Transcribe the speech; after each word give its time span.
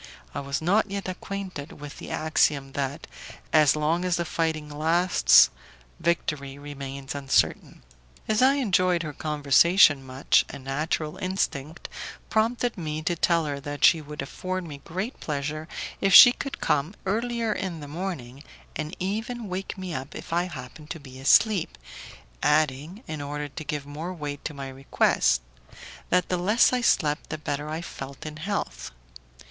I 0.33 0.39
was 0.39 0.63
not 0.63 0.89
yet 0.89 1.07
acquainted 1.07 1.73
with 1.73 1.99
the 1.99 2.09
axiom 2.09 2.71
that 2.71 3.05
"as 3.53 3.75
long 3.75 4.03
as 4.03 4.15
the 4.15 4.25
fighting 4.25 4.67
lasts, 4.67 5.51
victory 5.99 6.57
remains 6.57 7.13
uncertain." 7.13 7.83
As 8.27 8.41
I 8.41 8.55
enjoyed 8.55 9.03
her 9.03 9.13
conversation 9.13 10.03
much, 10.03 10.43
a 10.49 10.57
natural 10.57 11.17
instinct 11.17 11.87
prompted 12.31 12.79
me 12.79 13.03
to 13.03 13.15
tell 13.15 13.45
her 13.45 13.59
that 13.59 13.85
she 13.85 14.01
would 14.01 14.23
afford 14.23 14.63
me 14.63 14.81
great 14.85 15.19
pleasure 15.19 15.67
if 16.01 16.15
she 16.15 16.31
could 16.31 16.59
come 16.59 16.95
earlier 17.05 17.53
in 17.53 17.79
the 17.79 17.87
morning, 17.87 18.43
and 18.75 18.95
even 18.99 19.49
wake 19.49 19.77
me 19.77 19.93
up 19.93 20.15
if 20.15 20.33
I 20.33 20.45
happened 20.45 20.89
to 20.89 20.99
be 20.99 21.19
asleep, 21.19 21.77
adding, 22.41 23.03
in 23.05 23.21
order 23.21 23.47
to 23.47 23.63
give 23.63 23.85
more 23.85 24.15
weight 24.15 24.43
to 24.45 24.55
my 24.55 24.67
request, 24.67 25.43
that 26.09 26.29
the 26.29 26.37
less 26.37 26.73
I 26.73 26.81
slept 26.81 27.29
the 27.29 27.37
better 27.37 27.69
I 27.69 27.81
felt 27.83 28.25
in 28.25 28.37
health. 28.37 28.91